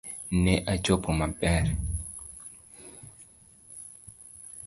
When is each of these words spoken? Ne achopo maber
Ne 0.43 0.53
achopo 0.73 1.09
maber 1.19 1.65